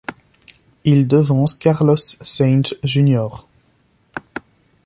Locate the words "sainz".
1.95-2.75